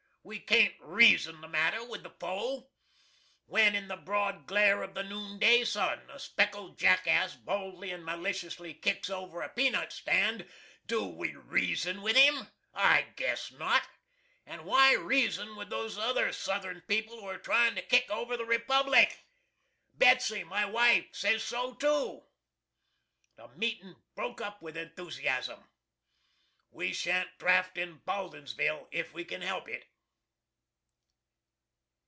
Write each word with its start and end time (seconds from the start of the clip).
We 0.23 0.37
can't 0.39 0.75
"reason" 0.81 1.41
the 1.41 1.47
matter 1.47 1.83
with 1.83 2.03
the 2.03 2.11
foe. 2.11 2.69
When, 3.47 3.73
in 3.73 3.87
the 3.87 3.97
broad 3.97 4.45
glare 4.45 4.83
of 4.83 4.93
the 4.93 5.01
noonday 5.03 5.63
sun, 5.63 6.07
a 6.11 6.19
speckled 6.19 6.77
jackass 6.77 7.33
boldly 7.35 7.91
and 7.91 8.05
maliciously 8.05 8.75
kicks 8.75 9.09
over 9.09 9.41
a 9.41 9.49
peanut 9.49 9.91
stand, 9.91 10.47
do 10.85 11.07
we 11.07 11.35
"reason" 11.35 12.03
with 12.03 12.15
him? 12.15 12.49
I 12.71 13.07
guess 13.15 13.51
not. 13.51 13.81
And 14.45 14.63
why 14.63 14.93
"reason" 14.93 15.55
with 15.55 15.71
those 15.71 15.97
other 15.97 16.31
Southern 16.31 16.81
people 16.81 17.19
who 17.19 17.25
are 17.27 17.39
trying 17.39 17.73
to 17.73 17.81
kick 17.81 18.07
over 18.11 18.37
the 18.37 18.45
Republic! 18.45 19.25
Betsy, 19.91 20.43
my 20.43 20.67
wife, 20.67 21.07
says 21.13 21.43
so 21.43 21.73
too. 21.73 22.25
The 23.37 23.47
meeting 23.57 23.95
broke 24.13 24.39
up 24.39 24.61
with 24.61 24.77
enthusiasm. 24.77 25.67
We 26.69 26.93
shan't 26.93 27.39
draft 27.39 27.75
in 27.79 28.01
Baldinsville 28.05 28.87
if 28.91 29.13
we 29.15 29.25
can 29.25 29.41
help 29.41 29.67
it. 29.67 29.87